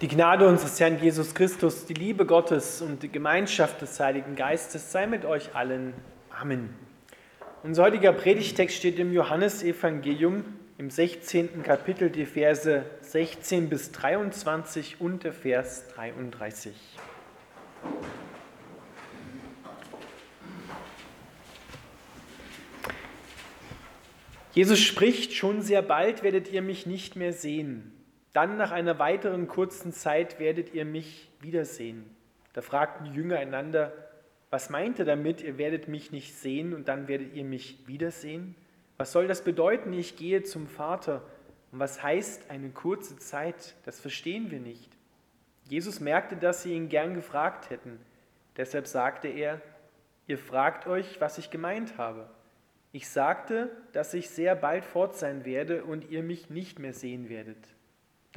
[0.00, 4.92] Die Gnade unseres Herrn Jesus Christus, die Liebe Gottes und die Gemeinschaft des Heiligen Geistes
[4.92, 5.92] sei mit euch allen.
[6.30, 6.72] Amen.
[7.64, 10.44] Unser heutiger Predigtext steht im Johannesevangelium
[10.78, 11.64] im 16.
[11.64, 16.72] Kapitel, die Verse 16 bis 23 und der Vers 33.
[24.52, 27.97] Jesus spricht, schon sehr bald werdet ihr mich nicht mehr sehen.
[28.32, 32.04] Dann nach einer weiteren kurzen Zeit werdet ihr mich wiedersehen.
[32.52, 33.92] Da fragten die Jünger einander,
[34.50, 38.54] was meint er damit, ihr werdet mich nicht sehen und dann werdet ihr mich wiedersehen?
[38.96, 41.22] Was soll das bedeuten, ich gehe zum Vater?
[41.70, 43.74] Und was heißt eine kurze Zeit?
[43.84, 44.90] Das verstehen wir nicht.
[45.68, 47.98] Jesus merkte, dass sie ihn gern gefragt hätten.
[48.56, 49.60] Deshalb sagte er,
[50.26, 52.28] ihr fragt euch, was ich gemeint habe.
[52.90, 57.28] Ich sagte, dass ich sehr bald fort sein werde und ihr mich nicht mehr sehen
[57.28, 57.58] werdet.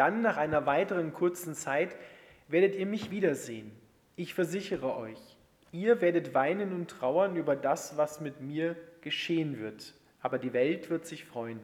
[0.02, 1.96] Dann, nach einer weiteren kurzen Zeit,
[2.48, 3.72] werdet ihr mich wiedersehen.
[4.16, 5.38] Ich versichere euch,
[5.72, 10.90] ihr werdet weinen und trauern über das, was mit mir geschehen wird, aber die Welt
[10.90, 11.60] wird sich freuen.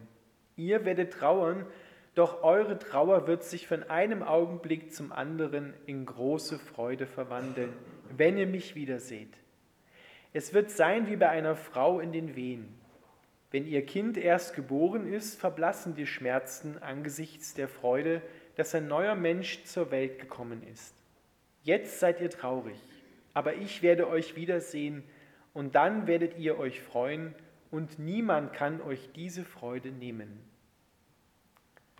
[0.56, 1.66] Ihr werdet trauern,
[2.14, 7.73] doch eure Trauer wird sich von einem Augenblick zum anderen in große Freude verwandeln,
[8.16, 9.34] wenn ihr mich wiederseht.
[10.31, 12.67] Es wird sein wie bei einer Frau in den Wehen.
[13.50, 18.22] Wenn ihr Kind erst geboren ist, verblassen die Schmerzen angesichts der Freude,
[18.56, 20.94] dass ein neuer Mensch zur Welt gekommen ist.
[21.64, 22.78] Jetzt seid ihr traurig,
[23.34, 25.03] aber ich werde euch wiedersehen
[25.53, 27.34] und dann werdet ihr euch freuen
[27.72, 30.40] und niemand kann euch diese Freude nehmen.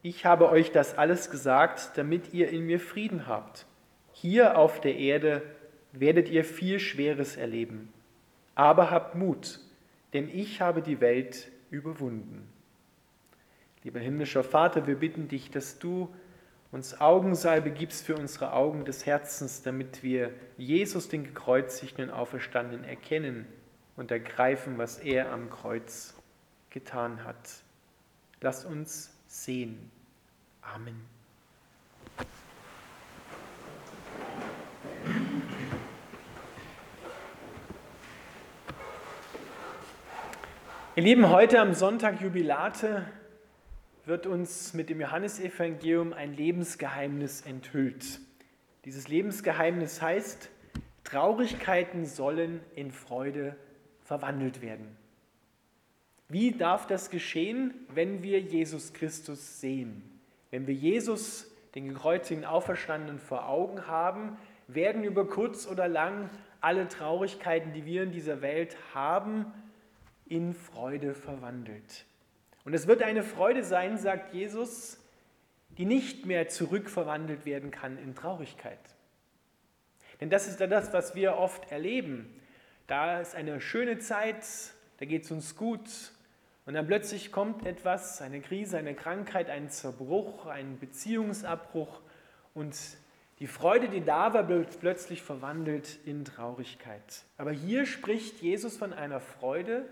[0.02, 3.66] Ich habe euch das alles gesagt, damit ihr in mir Frieden habt.
[4.14, 5.42] Hier auf der Erde
[5.92, 7.92] werdet ihr viel Schweres erleben.
[8.56, 9.60] Aber habt Mut,
[10.14, 12.48] denn ich habe die Welt überwunden.
[13.84, 16.14] Lieber himmlischer Vater, wir bitten dich, dass du
[16.72, 22.84] uns Augensalbe gibst für unsere Augen des Herzens, damit wir Jesus, den gekreuzigten und auferstandenen,
[22.84, 23.48] erkennen
[23.96, 26.14] und ergreifen, was er am Kreuz
[26.70, 27.64] getan hat.
[28.42, 29.92] Lass uns sehen.
[30.62, 31.17] Amen.
[40.98, 43.06] Ihr Lieben, heute am Sonntag Jubilate
[44.08, 48.20] wird uns mit dem Johannesevangelium ein Lebensgeheimnis enthüllt.
[48.84, 50.50] Dieses Lebensgeheimnis heißt,
[51.04, 53.56] Traurigkeiten sollen in Freude
[54.06, 54.98] verwandelt werden.
[56.30, 60.02] Wie darf das geschehen, wenn wir Jesus Christus sehen?
[60.50, 64.36] Wenn wir Jesus, den gekreuzigten Auferstandenen, vor Augen haben,
[64.68, 69.54] werden über kurz oder lang alle Traurigkeiten, die wir in dieser Welt haben,
[70.30, 72.06] in Freude verwandelt.
[72.66, 74.98] Und es wird eine Freude sein, sagt Jesus,
[75.78, 78.80] die nicht mehr zurückverwandelt werden kann in Traurigkeit.
[80.20, 82.42] Denn das ist ja das, was wir oft erleben.
[82.88, 84.46] Da ist eine schöne Zeit,
[84.98, 85.88] da geht es uns gut
[86.66, 92.02] und dann plötzlich kommt etwas, eine Krise, eine Krankheit, ein Zerbruch, ein Beziehungsabbruch
[92.54, 92.76] und
[93.40, 97.24] die Freude, die da war, wird plötzlich verwandelt in Traurigkeit.
[97.38, 99.86] Aber hier spricht Jesus von einer Freude,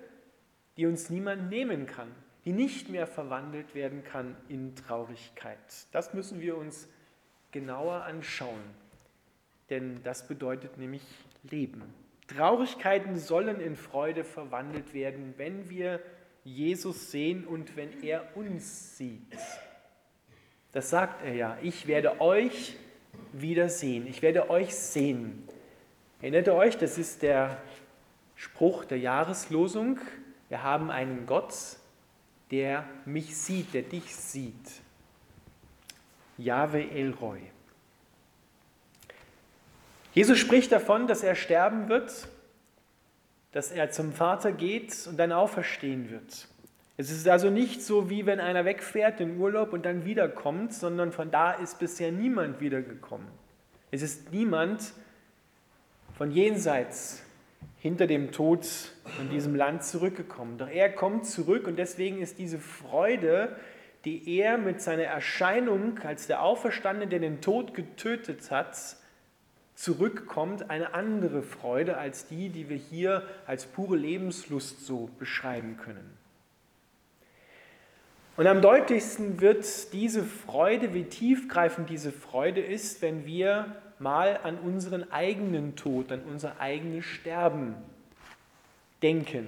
[0.77, 2.11] die uns niemand nehmen kann,
[2.43, 5.57] die nicht mehr verwandelt werden kann in Traurigkeit.
[5.91, 6.87] Das müssen wir uns
[7.51, 8.61] genauer anschauen,
[9.69, 11.03] denn das bedeutet nämlich
[11.43, 11.81] Leben.
[12.27, 16.01] Traurigkeiten sollen in Freude verwandelt werden, wenn wir
[16.43, 19.37] Jesus sehen und wenn er uns sieht.
[20.71, 21.57] Das sagt er ja.
[21.61, 22.75] Ich werde euch
[23.31, 24.07] wiedersehen.
[24.07, 25.47] Ich werde euch sehen.
[26.21, 27.61] Erinnert ihr euch, das ist der
[28.35, 29.99] Spruch der Jahreslosung
[30.49, 31.53] wir haben einen Gott,
[32.51, 34.81] der mich sieht, der dich sieht.
[36.37, 37.39] Jahwe Elroy.
[40.13, 42.27] Jesus spricht davon, dass er sterben wird,
[43.51, 46.47] dass er zum Vater geht und dann auferstehen wird.
[46.97, 51.11] Es ist also nicht so, wie wenn einer wegfährt in Urlaub und dann wiederkommt, sondern
[51.11, 53.27] von da ist bisher niemand wiedergekommen.
[53.91, 54.93] Es ist niemand
[56.17, 57.24] von jenseits
[57.85, 58.65] hinter dem Tod
[59.21, 60.57] in diesem Land zurückgekommen.
[60.57, 63.55] Doch er kommt zurück und deswegen ist diese Freude,
[64.05, 68.75] die er mit seiner Erscheinung als der Auferstandene, der den Tod getötet hat,
[69.75, 76.17] zurückkommt, eine andere Freude als die, die wir hier als pure Lebenslust so beschreiben können.
[78.35, 84.57] Und am deutlichsten wird diese Freude, wie tiefgreifend diese Freude ist, wenn wir mal an
[84.59, 87.75] unseren eigenen Tod, an unser eigenes Sterben
[89.01, 89.47] denken.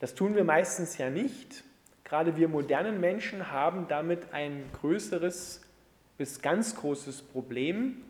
[0.00, 1.64] Das tun wir meistens ja nicht.
[2.04, 5.62] Gerade wir modernen Menschen haben damit ein größeres
[6.18, 8.02] bis ganz großes Problem,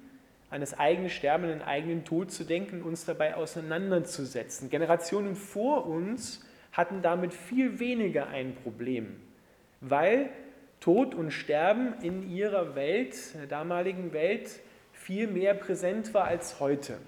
[0.51, 4.71] an das eigene Sterben, an den eigenen Tod zu denken, uns dabei auseinanderzusetzen.
[4.71, 9.17] Generationen vor uns hatten damit viel weniger ein Problem,
[9.81, 10.31] weil
[10.81, 14.61] Tod und Sterben in ihrer Welt, in der damaligen Welt,
[15.07, 16.99] viel mehr präsent war als heute.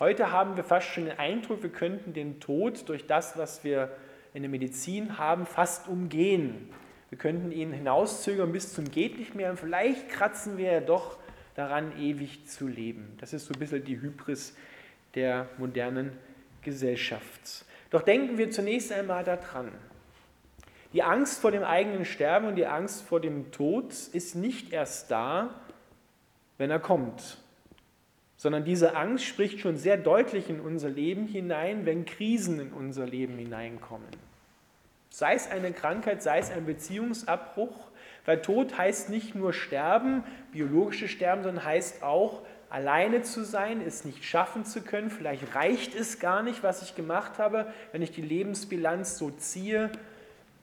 [0.00, 3.92] Heute haben wir fast schon den Eindruck, wir könnten den Tod durch das, was wir
[4.34, 6.68] in der Medizin haben, fast umgehen.
[7.10, 11.16] Wir könnten ihn hinauszögern bis zum geht nicht mehr und vielleicht kratzen wir ja doch
[11.54, 13.16] daran, ewig zu leben.
[13.20, 14.56] Das ist so ein bisschen die Hybris
[15.14, 16.10] der modernen
[16.62, 17.64] Gesellschaft.
[17.90, 19.70] Doch denken wir zunächst einmal daran.
[20.92, 25.12] Die Angst vor dem eigenen Sterben und die Angst vor dem Tod ist nicht erst
[25.12, 25.54] da,
[26.62, 27.38] wenn er kommt,
[28.36, 33.04] sondern diese Angst spricht schon sehr deutlich in unser Leben hinein, wenn Krisen in unser
[33.04, 34.06] Leben hineinkommen.
[35.10, 37.88] Sei es eine Krankheit, sei es ein Beziehungsabbruch,
[38.26, 40.22] weil Tod heißt nicht nur Sterben,
[40.52, 45.10] biologisches Sterben, sondern heißt auch alleine zu sein, es nicht schaffen zu können.
[45.10, 47.66] Vielleicht reicht es gar nicht, was ich gemacht habe.
[47.90, 49.90] Wenn ich die Lebensbilanz so ziehe,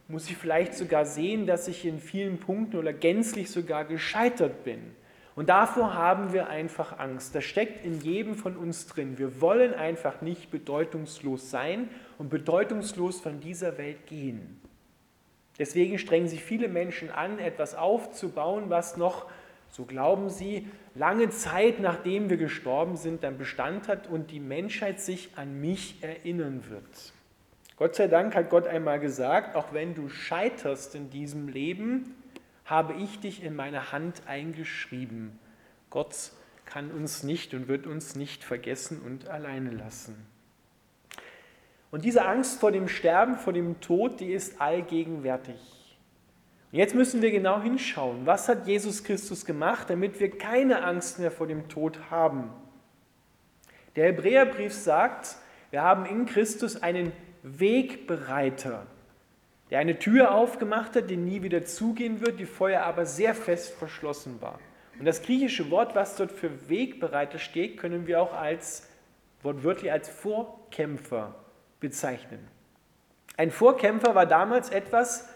[0.07, 4.95] muss ich vielleicht sogar sehen, dass ich in vielen Punkten oder gänzlich sogar gescheitert bin.
[5.39, 7.33] Und davor haben wir einfach Angst.
[7.33, 9.17] Das steckt in jedem von uns drin.
[9.17, 11.87] Wir wollen einfach nicht bedeutungslos sein
[12.17, 14.59] und bedeutungslos von dieser Welt gehen.
[15.57, 19.27] Deswegen strengen sich viele Menschen an, etwas aufzubauen, was noch
[19.69, 24.99] so glauben sie, lange Zeit nachdem wir gestorben sind, dann Bestand hat und die Menschheit
[24.99, 27.13] sich an mich erinnern wird.
[27.77, 32.13] Gott sei Dank hat Gott einmal gesagt, auch wenn du scheiterst in diesem Leben,
[32.69, 35.39] habe ich dich in meine Hand eingeschrieben.
[35.89, 36.31] Gott
[36.65, 40.15] kann uns nicht und wird uns nicht vergessen und alleine lassen.
[41.91, 45.59] Und diese Angst vor dem Sterben, vor dem Tod, die ist allgegenwärtig.
[46.71, 51.17] Und jetzt müssen wir genau hinschauen, was hat Jesus Christus gemacht, damit wir keine Angst
[51.17, 52.51] mehr vor dem Tod haben.
[53.95, 55.37] Der Hebräerbrief sagt,
[55.71, 57.11] wir haben in Christus einen
[57.41, 58.85] Wegbereiter,
[59.69, 63.73] der eine Tür aufgemacht hat, die nie wieder zugehen wird, die vorher aber sehr fest
[63.73, 64.59] verschlossen war.
[64.99, 68.89] Und das griechische Wort, was dort für Wegbereiter steht, können wir auch als
[69.43, 71.35] wortwörtlich als Vorkämpfer
[71.79, 72.45] bezeichnen.
[73.37, 75.29] Ein Vorkämpfer war damals etwas,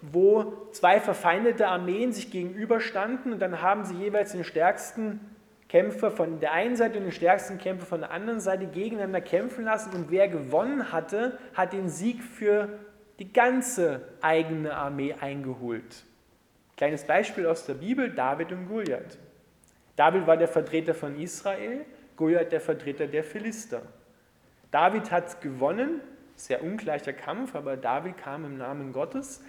[0.00, 5.20] wo zwei verfeindete Armeen sich gegenüberstanden und dann haben sie jeweils den stärksten
[5.68, 9.64] Kämpfer von der einen Seite und den stärksten Kämpfer von der anderen Seite gegeneinander kämpfen
[9.64, 12.68] lassen und wer gewonnen hatte, hat den Sieg für
[13.18, 16.04] die ganze eigene Armee eingeholt.
[16.76, 19.18] Kleines Beispiel aus der Bibel, David und Goliath.
[19.96, 21.86] David war der Vertreter von Israel,
[22.16, 23.82] Goliath der Vertreter der Philister.
[24.70, 26.00] David hat gewonnen,
[26.34, 29.42] sehr ungleicher Kampf, aber David kam im Namen Gottes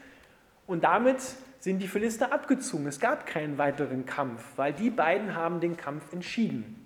[0.67, 1.17] und damit
[1.59, 2.87] sind die Philister abgezogen.
[2.87, 6.85] Es gab keinen weiteren Kampf, weil die beiden haben den Kampf entschieden.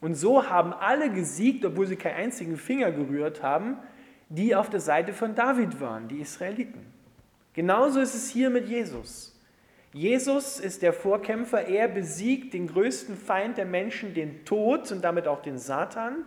[0.00, 3.76] Und so haben alle gesiegt, obwohl sie keinen einzigen Finger gerührt haben,
[4.28, 6.86] die auf der Seite von David waren, die Israeliten.
[7.54, 9.34] Genauso ist es hier mit Jesus.
[9.92, 15.26] Jesus ist der Vorkämpfer, er besiegt den größten Feind der Menschen, den Tod und damit
[15.26, 16.24] auch den Satan.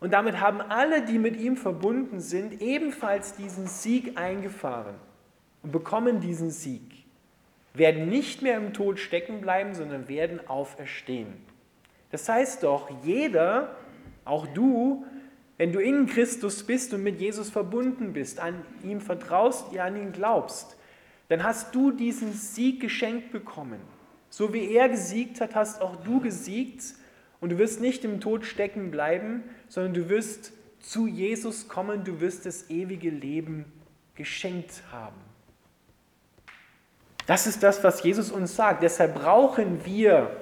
[0.00, 4.96] Und damit haben alle, die mit ihm verbunden sind, ebenfalls diesen Sieg eingefahren
[5.62, 6.82] und bekommen diesen Sieg,
[7.72, 11.32] werden nicht mehr im Tod stecken bleiben, sondern werden auferstehen.
[12.10, 13.76] Das heißt doch, jeder,
[14.24, 15.06] auch du,
[15.58, 20.12] wenn du in Christus bist und mit Jesus verbunden bist, an ihm vertraust, an ihn
[20.12, 20.76] glaubst,
[21.28, 23.80] dann hast du diesen Sieg geschenkt bekommen.
[24.28, 26.82] So wie er gesiegt hat, hast auch du gesiegt
[27.40, 32.20] und du wirst nicht im Tod stecken bleiben, sondern du wirst zu Jesus kommen, du
[32.20, 33.64] wirst das ewige Leben
[34.14, 35.20] geschenkt haben.
[37.26, 38.82] Das ist das, was Jesus uns sagt.
[38.82, 40.36] Deshalb brauchen wir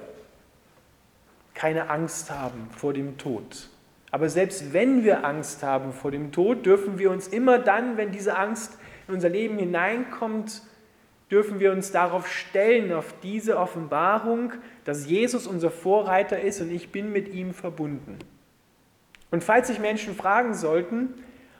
[1.53, 3.69] keine Angst haben vor dem Tod.
[4.11, 8.11] Aber selbst wenn wir Angst haben vor dem Tod, dürfen wir uns immer dann, wenn
[8.11, 8.77] diese Angst
[9.07, 10.61] in unser Leben hineinkommt,
[11.31, 14.51] dürfen wir uns darauf stellen, auf diese Offenbarung,
[14.83, 18.19] dass Jesus unser Vorreiter ist und ich bin mit ihm verbunden.
[19.31, 21.13] Und falls sich Menschen fragen sollten,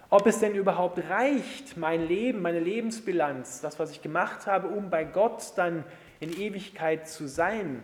[0.10, 4.89] ob es denn überhaupt reicht, mein Leben, meine Lebensbilanz, das, was ich gemacht habe, um
[4.89, 5.86] bei Gott dann
[6.20, 7.81] in Ewigkeit zu sein,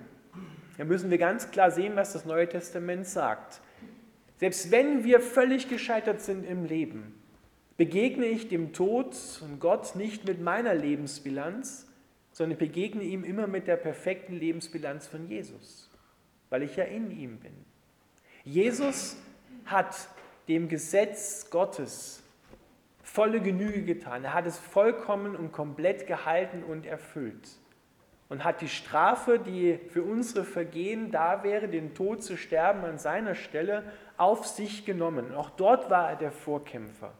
[0.78, 3.62] dann müssen wir ganz klar sehen, was das Neue Testament sagt.
[4.38, 7.14] Selbst wenn wir völlig gescheitert sind im Leben,
[7.76, 11.88] begegne ich dem Tod und Gott nicht mit meiner Lebensbilanz,
[12.32, 15.90] sondern begegne ihm immer mit der perfekten Lebensbilanz von Jesus,
[16.50, 17.54] weil ich ja in ihm bin.
[18.44, 19.18] Jesus
[19.66, 20.08] hat
[20.48, 22.24] dem Gesetz Gottes
[23.02, 24.24] volle Genüge getan.
[24.24, 27.50] Er hat es vollkommen und komplett gehalten und erfüllt.
[28.30, 32.98] und hat die Strafe, die für unsere Vergehen da wäre, den Tod zu sterben an
[32.98, 33.84] seiner Stelle,
[34.18, 35.34] auf sich genommen.
[35.34, 37.14] Auch dort war er der Vorkämpfer.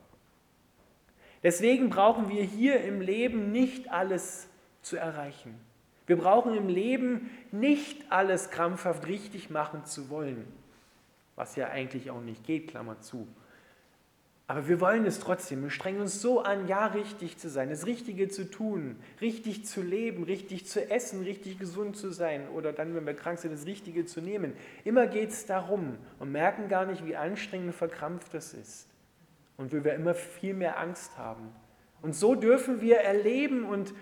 [1.44, 4.50] Deswegen brauchen wir hier im Leben nicht alles
[4.82, 5.60] zu erreichen.
[6.08, 10.48] Wir brauchen im Leben nicht alles krampfhaft richtig machen zu wollen,
[11.36, 13.28] was ja eigentlich auch nicht geht, Klammer zu.
[14.50, 15.62] Aber wir wollen es trotzdem.
[15.64, 19.82] Wir strengen uns so an, ja, richtig zu sein, das Richtige zu tun, richtig zu
[19.82, 23.66] leben, richtig zu essen, richtig gesund zu sein oder dann, wenn wir krank sind, das
[23.66, 24.54] Richtige zu nehmen.
[24.86, 28.88] Immer geht es darum und merken gar nicht, wie anstrengend und verkrampft das ist.
[29.58, 31.54] Und wir immer viel mehr Angst haben.
[32.02, 33.94] Und so dürfen wir erleben und,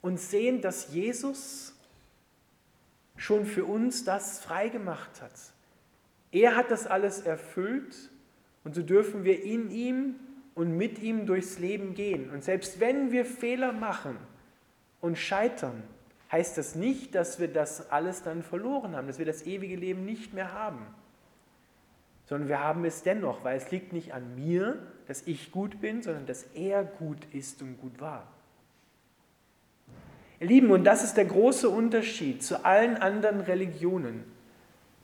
[0.00, 1.74] und sehen, dass Jesus
[3.16, 5.32] schon für uns das freigemacht hat.
[6.30, 8.10] Er hat das alles erfüllt
[8.68, 10.16] und so dürfen wir in ihm
[10.54, 12.28] und mit ihm durchs Leben gehen.
[12.28, 14.18] Und selbst wenn wir Fehler machen
[15.00, 15.82] und scheitern,
[16.30, 20.04] heißt das nicht, dass wir das alles dann verloren haben, dass wir das ewige Leben
[20.04, 20.80] nicht mehr haben.
[22.26, 26.02] Sondern wir haben es dennoch, weil es liegt nicht an mir, dass ich gut bin,
[26.02, 28.28] sondern dass er gut ist und gut war.
[30.40, 34.24] Ihr Lieben, und das ist der große Unterschied zu allen anderen Religionen.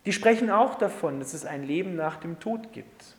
[0.05, 3.17] Die sprechen auch davon, dass es ein Leben nach dem Tod gibt.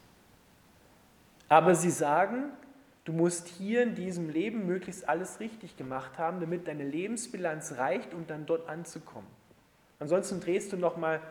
[1.47, 2.51] Aber sie sagen,
[3.05, 8.13] du musst hier in diesem Leben möglichst alles richtig gemacht haben, damit deine Lebensbilanz reicht,
[8.13, 9.29] um dann dort anzukommen.
[9.99, 11.21] Ansonsten drehst du noch mal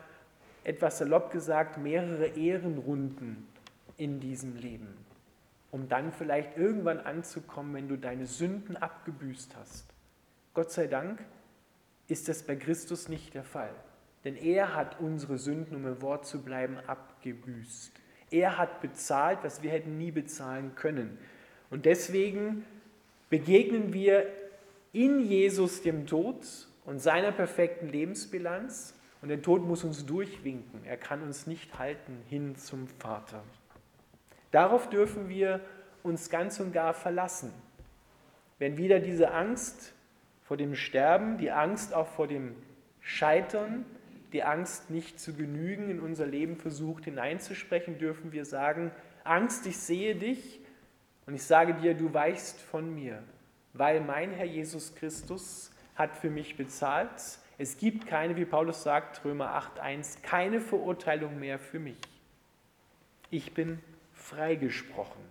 [0.63, 3.47] etwas salopp gesagt mehrere Ehrenrunden
[3.97, 4.97] in diesem Leben,
[5.71, 9.85] um dann vielleicht irgendwann anzukommen, wenn du deine Sünden abgebüßt hast.
[10.53, 11.23] Gott sei Dank
[12.07, 13.73] ist das bei Christus nicht der Fall,
[14.23, 17.91] denn er hat unsere Sünden, um im Wort zu bleiben, abgebüßt.
[18.31, 21.17] Er hat bezahlt, was wir hätten nie bezahlen können.
[21.69, 22.65] Und deswegen
[23.29, 24.25] begegnen wir
[24.93, 26.45] in Jesus dem Tod
[26.85, 28.93] und seiner perfekten Lebensbilanz.
[29.21, 30.85] Und der Tod muss uns durchwinken.
[30.85, 33.43] Er kann uns nicht halten hin zum Vater.
[34.51, 35.61] Darauf dürfen wir
[36.03, 37.51] uns ganz und gar verlassen.
[38.59, 39.93] Wenn wieder diese Angst
[40.43, 42.55] vor dem Sterben, die Angst auch vor dem
[43.01, 43.85] Scheitern,
[44.35, 48.91] die Angst nicht zu genügen in unser Leben versucht hineinzusprechen, dürfen wir sagen,
[49.23, 50.59] Angst, ich sehe dich
[51.25, 53.23] und ich sage dir, du weichst von mir,
[53.71, 57.09] weil mein Herr Jesus Christus hat für mich bezahlt.
[57.57, 61.95] Es gibt keine, wie Paulus sagt, Römer 8.1, keine Verurteilung mehr für mich.
[63.29, 63.79] Ich bin
[64.11, 65.21] freigesprochen.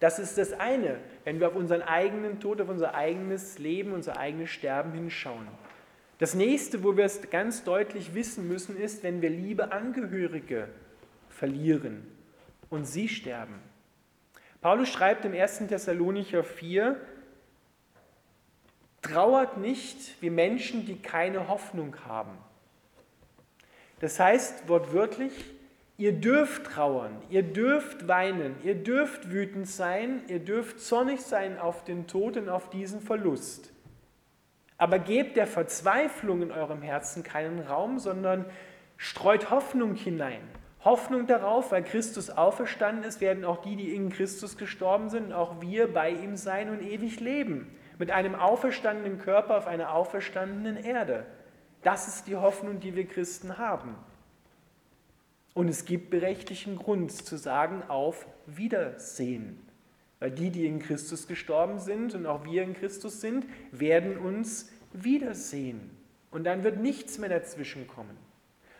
[0.00, 4.16] Das ist das eine, wenn wir auf unseren eigenen Tod, auf unser eigenes Leben, unser
[4.16, 5.46] eigenes Sterben hinschauen.
[6.18, 10.68] Das nächste, wo wir es ganz deutlich wissen müssen, ist, wenn wir liebe Angehörige
[11.28, 12.06] verlieren
[12.70, 13.60] und sie sterben.
[14.62, 15.68] Paulus schreibt im 1.
[15.68, 16.96] Thessalonicher 4,
[19.02, 22.36] trauert nicht wie Menschen, die keine Hoffnung haben.
[24.00, 25.32] Das heißt wortwörtlich,
[25.98, 31.84] ihr dürft trauern, ihr dürft weinen, ihr dürft wütend sein, ihr dürft zornig sein auf
[31.84, 33.70] den Tod und auf diesen Verlust.
[34.78, 38.44] Aber gebt der Verzweiflung in eurem Herzen keinen Raum, sondern
[38.96, 40.42] streut Hoffnung hinein.
[40.84, 45.60] Hoffnung darauf, weil Christus auferstanden ist, werden auch die, die in Christus gestorben sind, auch
[45.60, 47.76] wir bei ihm sein und ewig leben.
[47.98, 51.26] Mit einem auferstandenen Körper auf einer auferstandenen Erde.
[51.82, 53.96] Das ist die Hoffnung, die wir Christen haben.
[55.54, 59.65] Und es gibt berechtigten Grund zu sagen, auf Wiedersehen.
[60.26, 64.68] Weil die, die in Christus gestorben sind und auch wir in Christus sind, werden uns
[64.92, 65.96] wiedersehen.
[66.32, 68.16] Und dann wird nichts mehr dazwischen kommen.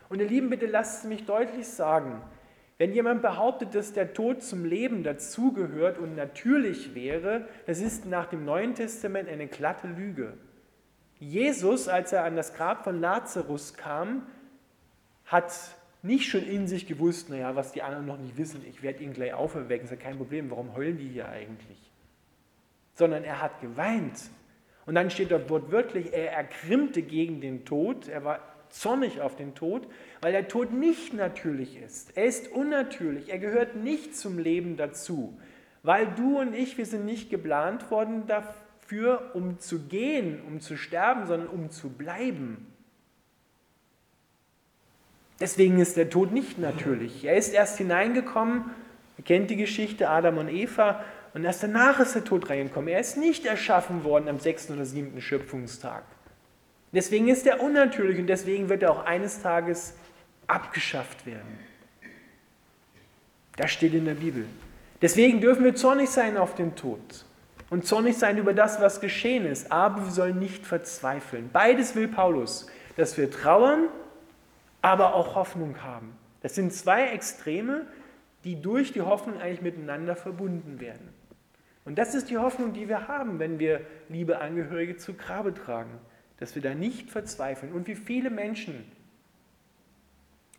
[0.09, 2.21] Und ihr Lieben, bitte lasst mich deutlich sagen,
[2.79, 8.27] wenn jemand behauptet, dass der Tod zum Leben dazugehört und natürlich wäre, das ist nach
[8.27, 10.37] dem Neuen Testament eine glatte Lüge.
[11.21, 14.27] Jesus, als er an das Grab von Lazarus kam,
[15.27, 15.55] hat
[16.07, 19.13] nicht schon in sich gewusst, naja, was die anderen noch nicht wissen, ich werde ihn
[19.13, 21.79] gleich auferwecken, ist ja kein Problem, warum heulen die hier eigentlich?
[22.95, 24.19] Sondern er hat geweint.
[24.87, 29.55] Und dann steht dort wortwörtlich, er ergrimmte gegen den Tod, er war zornig auf den
[29.55, 29.87] Tod,
[30.21, 32.17] weil der Tod nicht natürlich ist.
[32.17, 35.39] Er ist unnatürlich, er gehört nicht zum Leben dazu.
[35.83, 40.77] Weil du und ich, wir sind nicht geplant worden dafür, um zu gehen, um zu
[40.77, 42.67] sterben, sondern um zu bleiben.
[45.41, 47.25] Deswegen ist der Tod nicht natürlich.
[47.25, 48.65] Er ist erst hineingekommen,
[49.19, 52.89] ihr kennt die Geschichte Adam und Eva, und erst danach ist der Tod reingekommen.
[52.89, 56.03] Er ist nicht erschaffen worden am sechsten oder siebten Schöpfungstag.
[56.93, 59.95] Deswegen ist er unnatürlich und deswegen wird er auch eines Tages
[60.47, 61.59] abgeschafft werden.
[63.57, 64.47] Das steht in der Bibel.
[65.03, 67.27] Deswegen dürfen wir zornig sein auf den Tod.
[67.71, 71.51] und zornig sein über das, was geschehen ist, aber wir sollen nicht verzweifeln.
[71.53, 72.67] Beides will Paulus,
[72.97, 73.89] dass wir trauern,
[74.87, 76.17] aber auch Hoffnung haben.
[76.43, 77.87] Das sind zwei Extreme,
[78.45, 81.09] die durch die Hoffnung eigentlich miteinander verbunden werden.
[81.85, 85.99] Und das ist die Hoffnung, die wir haben, wenn wir liebe Angehörige zu Grabe tragen,
[86.39, 87.73] dass wir da nicht verzweifeln.
[87.73, 88.85] Und wie viele Menschen,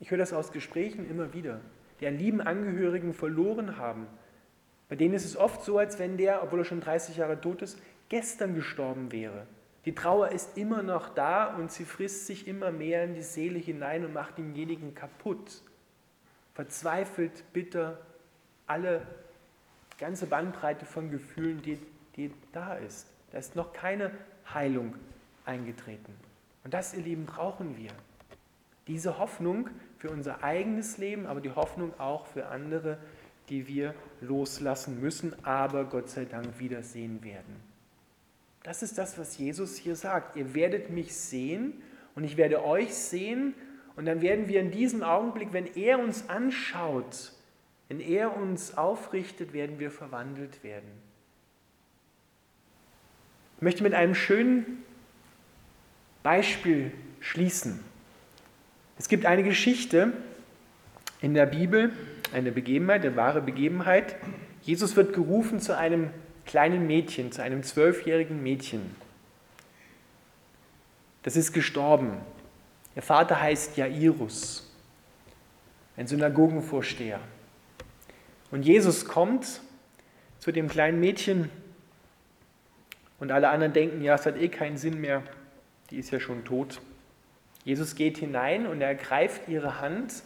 [0.02, 1.62] ich höre das aus Gesprächen immer wieder,
[2.02, 4.08] die einen lieben Angehörigen verloren haben,
[4.90, 7.62] bei denen ist es oft so, als wenn der, obwohl er schon 30 Jahre tot
[7.62, 7.80] ist,
[8.10, 9.48] gestern gestorben wäre.
[9.88, 13.58] Die Trauer ist immer noch da und sie frisst sich immer mehr in die Seele
[13.58, 15.62] hinein und macht denjenigen kaputt.
[16.56, 17.98] Verzweifelt, bitter,
[18.66, 19.08] alle
[19.98, 21.80] ganze Bandbreite von Gefühlen, die,
[22.18, 23.08] die da ist.
[23.32, 24.12] Da ist noch keine
[24.54, 24.94] Heilung
[25.46, 26.14] eingetreten.
[26.66, 27.92] Und das, ihr Lieben, brauchen wir.
[28.88, 32.98] Diese Hoffnung für unser eigenes Leben, aber die Hoffnung auch für andere,
[33.48, 37.77] die wir loslassen müssen, aber Gott sei Dank wiedersehen werden.
[38.68, 40.36] Das ist das, was Jesus hier sagt.
[40.36, 41.82] Ihr werdet mich sehen
[42.16, 43.54] und ich werde euch sehen
[43.96, 47.32] und dann werden wir in diesem Augenblick, wenn er uns anschaut,
[47.88, 50.90] wenn er uns aufrichtet, werden wir verwandelt werden.
[53.56, 54.84] Ich möchte mit einem schönen
[56.22, 57.80] Beispiel schließen.
[59.00, 60.12] Es gibt eine Geschichte
[61.22, 61.94] in der Bibel,
[62.34, 64.18] eine Begebenheit, eine wahre Begebenheit.
[64.62, 66.10] Jesus wird gerufen zu einem
[66.48, 68.96] kleinen Mädchen, zu einem zwölfjährigen Mädchen.
[71.24, 72.18] Das ist gestorben.
[72.96, 74.74] Ihr Vater heißt Jairus,
[75.98, 77.20] ein Synagogenvorsteher.
[78.50, 79.62] Und Jesus kommt
[80.40, 81.52] zu dem kleinen Mädchen
[83.20, 85.22] und alle anderen denken, ja, es hat eh keinen Sinn mehr,
[85.90, 86.82] die ist ja schon tot.
[87.66, 90.24] Jesus geht hinein und er ergreift ihre Hand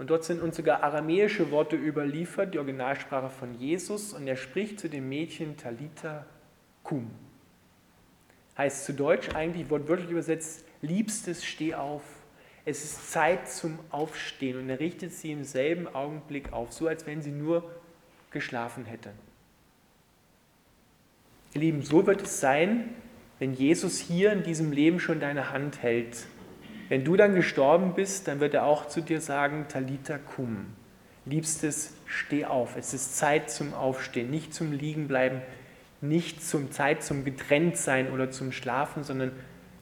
[0.00, 4.14] und dort sind uns sogar aramäische Worte überliefert, die Originalsprache von Jesus.
[4.14, 6.24] Und er spricht zu dem Mädchen Talita
[6.82, 7.10] Kum.
[8.56, 12.00] Heißt zu Deutsch eigentlich wortwörtlich übersetzt, Liebstes, steh auf.
[12.64, 14.58] Es ist Zeit zum Aufstehen.
[14.58, 17.70] Und er richtet sie im selben Augenblick auf, so als wenn sie nur
[18.30, 19.12] geschlafen hätte.
[21.52, 22.94] Ihr Lieben, so wird es sein,
[23.38, 26.26] wenn Jesus hier in diesem Leben schon deine Hand hält
[26.90, 30.66] wenn du dann gestorben bist, dann wird er auch zu dir sagen, Talita kum.
[31.24, 32.76] Liebstes, steh auf.
[32.76, 35.40] Es ist Zeit zum Aufstehen, nicht zum Liegenbleiben,
[36.00, 39.30] nicht zum Zeit zum Getrenntsein oder zum Schlafen, sondern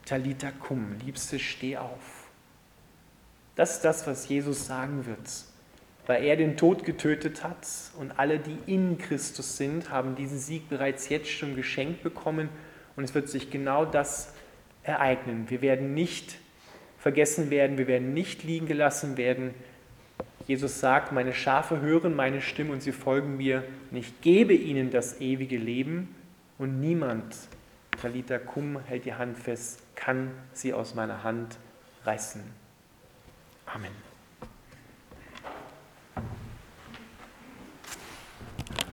[0.05, 0.97] Talita kum.
[1.03, 2.29] Liebstes, steh auf.
[3.55, 5.31] Das ist das, was Jesus sagen wird.
[6.07, 7.67] Weil er den Tod getötet hat
[7.99, 12.51] und alle, die in Christus sind, haben diesen Sieg bereits jetzt schon geschenkt bekommen
[12.97, 14.35] und es wird sich genau das
[14.83, 15.49] ereignen.
[15.49, 16.37] Wir werden nicht
[16.99, 19.55] vergessen werden, wir werden nicht liegen gelassen werden.
[20.47, 24.91] Jesus sagt, meine Schafe hören meine Stimme und sie folgen mir und ich gebe ihnen
[24.91, 26.15] das ewige Leben
[26.59, 27.37] und niemand,
[28.01, 31.59] Talita Kum hält die Hand fest, kann sie aus meiner Hand
[32.05, 32.43] reißen.
[33.67, 34.08] Amen.